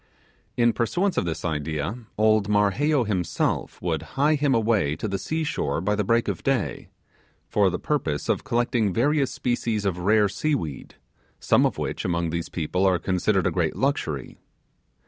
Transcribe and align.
In 0.57 0.73
pursuance 0.73 1.15
of 1.15 1.25
this 1.25 1.45
idea, 1.45 1.95
old 2.17 2.49
Marheyo 2.49 3.03
himself 3.05 3.79
would 3.83 4.01
hie 4.17 4.33
him 4.33 4.55
away 4.55 4.95
to 4.95 5.07
the 5.07 5.19
sea 5.19 5.43
shore 5.43 5.79
by 5.79 5.93
the 5.93 6.03
break 6.03 6.27
of 6.27 6.41
day, 6.41 6.89
for 7.45 7.69
the 7.69 7.77
purpose 7.77 8.27
of 8.27 8.43
collecting 8.43 8.93
various 8.95 9.31
species 9.31 9.85
of 9.85 9.99
rare 9.99 10.27
sea 10.27 10.55
weed; 10.55 10.95
some 11.39 11.67
of 11.67 11.77
which 11.77 12.03
among 12.03 12.31
these 12.31 12.49
people 12.49 12.83
are 12.83 12.97
considered 12.97 13.45
a 13.45 13.51
great 13.51 13.75
luxury. 13.75 14.39